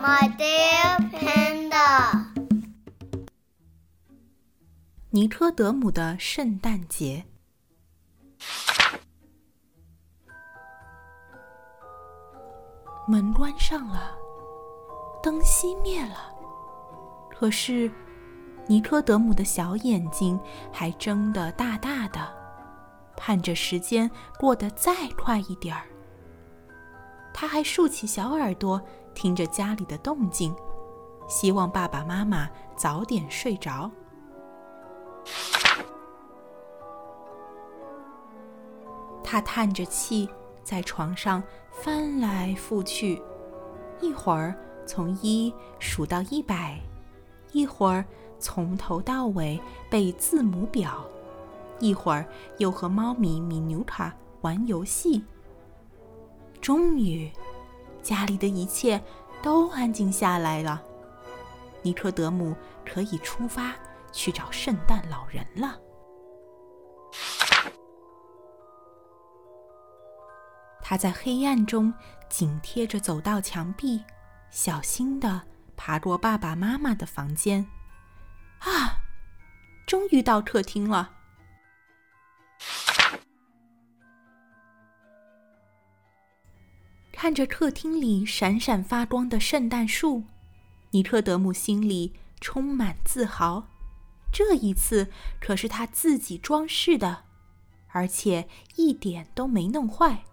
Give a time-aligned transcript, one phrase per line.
[0.00, 2.24] My dear panda，
[5.10, 7.24] 尼科德姆的圣诞节。
[13.08, 14.16] 门关上了，
[15.20, 16.32] 灯熄灭了，
[17.28, 17.90] 可是
[18.68, 20.38] 尼科德姆的小眼睛
[20.72, 22.20] 还睁得大大的，
[23.16, 24.08] 盼着时间
[24.38, 25.86] 过得再快一点儿。
[27.34, 28.80] 他还竖起小耳朵。
[29.18, 30.54] 听着家里的动静，
[31.26, 33.90] 希望爸爸妈妈早点睡着。
[39.24, 40.28] 他叹着气，
[40.62, 43.20] 在床上翻来覆去，
[44.00, 44.54] 一会儿
[44.86, 46.80] 从一数到一百，
[47.50, 48.04] 一会儿
[48.38, 49.60] 从头到尾
[49.90, 51.04] 背字母表，
[51.80, 52.24] 一会儿
[52.58, 55.24] 又和猫咪米纽卡玩游戏。
[56.60, 57.28] 终于。
[58.08, 58.98] 家里的一切
[59.42, 60.82] 都安静下来了，
[61.82, 63.74] 尼科德姆可以出发
[64.12, 65.78] 去找圣诞老人了。
[70.80, 71.92] 他在黑暗中
[72.30, 74.02] 紧贴着走道墙壁，
[74.48, 75.42] 小心的
[75.76, 77.62] 爬过爸爸妈妈的房间。
[78.60, 78.96] 啊，
[79.86, 81.17] 终于到客厅了。
[87.20, 90.22] 看着客厅里闪闪发光的圣诞树，
[90.92, 93.66] 尼克德姆心里充满自豪。
[94.30, 97.24] 这一次可是他自己装饰的，
[97.88, 100.26] 而且一点都没弄坏。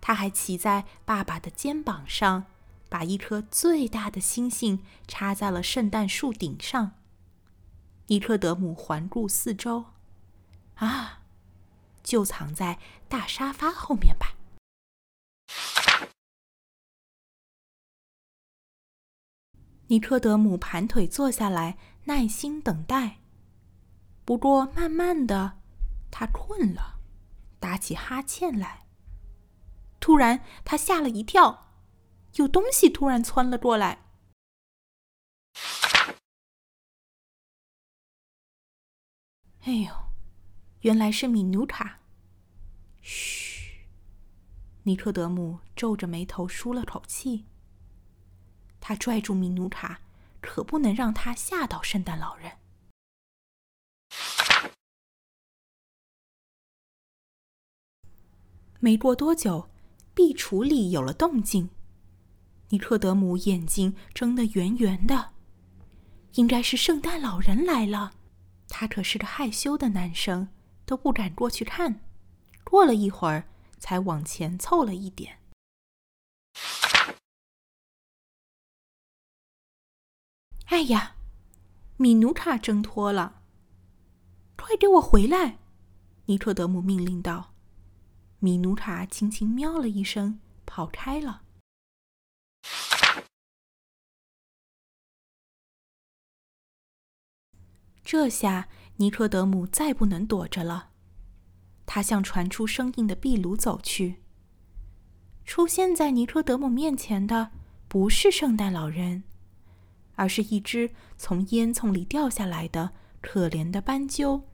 [0.00, 2.46] 他还骑在爸爸的肩膀上，
[2.88, 6.94] 把一颗最大的星星插在了圣诞树顶上。
[8.08, 9.84] 尼克德姆环顾四周，
[10.74, 11.20] 啊，
[12.02, 14.34] 就藏在大沙发后面吧。
[19.92, 23.18] 尼科德姆盘腿坐下来，耐心等待。
[24.24, 25.60] 不过，慢慢的，
[26.10, 26.98] 他困了，
[27.60, 28.86] 打起哈欠来。
[30.00, 31.74] 突然，他吓了一跳，
[32.36, 34.06] 有东西突然窜了过来。
[39.64, 39.92] 哎呦，
[40.80, 41.98] 原来是米努卡。
[43.02, 43.84] 嘘，
[44.84, 47.44] 尼科德姆皱着眉头舒了口气。
[48.82, 50.00] 他拽住米努卡，
[50.40, 52.52] 可不能让他吓到圣诞老人。
[58.80, 59.70] 没过多久，
[60.12, 61.70] 壁橱里有了动静。
[62.70, 65.30] 尼克德姆眼睛睁得圆圆的，
[66.32, 68.14] 应该是圣诞老人来了。
[68.68, 70.48] 他可是个害羞的男生，
[70.84, 72.00] 都不敢过去看。
[72.64, 73.44] 过了一会儿，
[73.78, 75.38] 才往前凑了一点。
[80.72, 81.16] 哎呀，
[81.98, 83.42] 米努卡挣脱了！
[84.56, 85.58] 快给我回来！
[86.24, 87.52] 尼克德姆命令道。
[88.38, 91.42] 米努卡轻轻喵了一声，跑开了。
[98.02, 100.92] 这下尼克德姆再不能躲着了，
[101.84, 104.22] 他向传出声音的壁炉走去。
[105.44, 107.50] 出现在尼克德姆面前的
[107.88, 109.24] 不是圣诞老人。
[110.14, 114.48] 而是一只从烟囱里掉下来的可怜的斑鸠。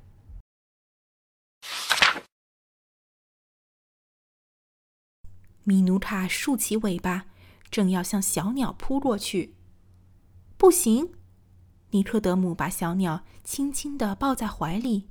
[5.64, 7.26] 米努卡竖起尾巴，
[7.70, 9.54] 正要向小鸟扑过去。
[10.56, 11.12] 不行，
[11.91, 15.10] 尼克德姆把小鸟轻轻的抱在怀里。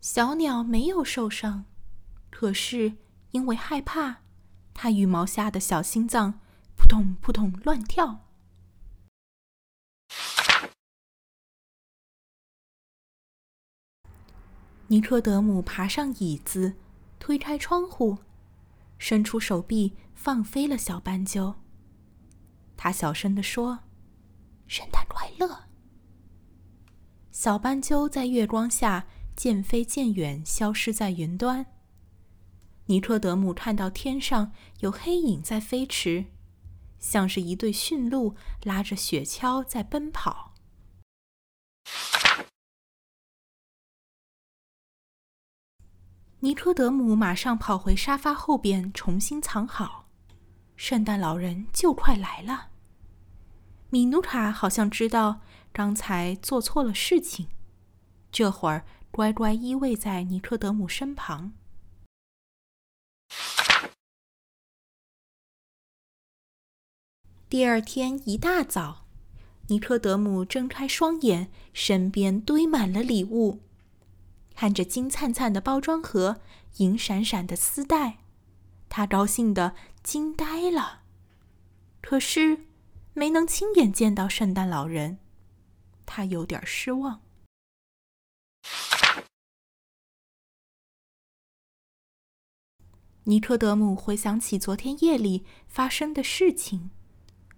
[0.00, 1.64] 小鸟没有受伤，
[2.30, 2.98] 可是
[3.32, 4.22] 因为害怕，
[4.72, 6.38] 它羽毛下的小心脏
[6.76, 8.27] 扑通扑通乱跳。
[14.90, 16.74] 尼科德姆爬上椅子，
[17.18, 18.18] 推开窗户，
[18.96, 21.56] 伸出手臂放飞了小斑鸠。
[22.74, 23.80] 他小声地说
[24.66, 25.64] ：“圣诞快乐。”
[27.30, 31.66] 小斑鸠在月光下渐飞渐远，消失在云端。
[32.86, 36.24] 尼科德姆看到天上有黑影在飞驰，
[36.98, 40.47] 像是一对驯鹿拉着雪橇在奔跑。
[46.40, 50.08] 尼科德姆马上跑回沙发后边，重新藏好。
[50.76, 52.68] 圣诞老人就快来了。
[53.90, 55.40] 米努卡好像知道
[55.72, 57.48] 刚才做错了事情，
[58.30, 61.52] 这会儿乖乖依偎在尼科德姆身旁。
[67.48, 69.06] 第二天一大早，
[69.66, 73.58] 尼科德姆睁开双眼，身边堆满了礼物，
[74.58, 76.40] 看着金灿灿的包装盒、
[76.78, 78.18] 银闪闪的丝带，
[78.88, 81.04] 他高兴的惊呆了。
[82.02, 82.66] 可是，
[83.12, 85.20] 没能亲眼见到圣诞老人，
[86.04, 87.20] 他有点失望。
[93.22, 96.90] 尼科德姆回想起昨天夜里发生的事情：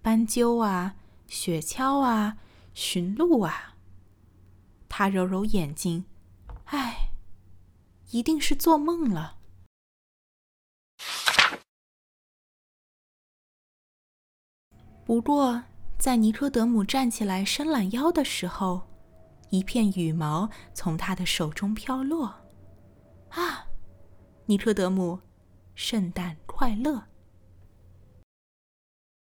[0.02, 0.96] 斑鸠啊，
[1.26, 2.36] 雪橇啊，
[2.74, 3.76] 驯鹿啊。
[4.90, 6.04] 他揉揉眼睛，
[6.72, 7.10] 唉，
[8.12, 9.38] 一定是做梦了。
[15.04, 15.64] 不过，
[15.98, 18.88] 在尼科德姆站起来伸懒腰的时候，
[19.50, 22.26] 一片羽毛从他的手中飘落。
[23.30, 23.66] 啊，
[24.46, 25.18] 尼科德姆！
[25.74, 27.09] 圣诞快乐！